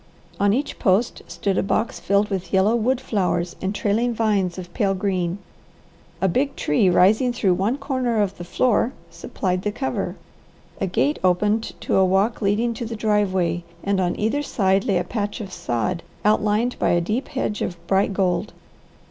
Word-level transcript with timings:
On 0.39 0.51
each 0.51 0.79
post 0.79 1.21
stood 1.27 1.59
a 1.59 1.61
box 1.61 1.99
filled 1.99 2.29
with 2.31 2.51
yellow 2.51 2.75
wood 2.75 2.99
flowers 2.99 3.55
and 3.61 3.75
trailing 3.75 4.15
vines 4.15 4.57
of 4.57 4.73
pale 4.73 4.95
green. 4.95 5.37
A 6.21 6.27
big 6.27 6.55
tree 6.55 6.89
rising 6.89 7.31
through 7.31 7.53
one 7.53 7.77
corner 7.77 8.19
of 8.19 8.35
the 8.39 8.43
floor 8.43 8.93
supplied 9.11 9.61
the 9.61 9.71
cover. 9.71 10.15
A 10.79 10.87
gate 10.87 11.19
opened 11.23 11.79
to 11.81 11.97
a 11.97 12.03
walk 12.03 12.41
leading 12.41 12.73
to 12.73 12.85
the 12.87 12.95
driveway, 12.95 13.63
and 13.83 14.01
on 14.01 14.19
either 14.19 14.41
side 14.41 14.85
lay 14.85 14.97
a 14.97 15.03
patch 15.03 15.39
of 15.39 15.53
sod, 15.53 16.01
outlined 16.25 16.79
by 16.79 16.89
a 16.89 16.99
deep 16.99 17.27
hedge 17.27 17.61
of 17.61 17.77
bright 17.85 18.11
gold. 18.11 18.53